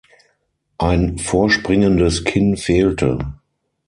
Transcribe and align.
Ein 0.79 1.19
vorspringendes 1.19 2.23
Kinn 2.23 2.57
fehlte. 2.57 3.19